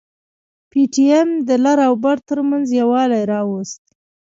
پي 0.69 0.81
ټي 0.93 1.05
ايم 1.13 1.29
د 1.47 1.49
لر 1.63 1.77
او 1.87 1.93
بر 2.03 2.17
ترمنځ 2.29 2.67
يووالي 2.81 3.21
راوست. 3.31 3.83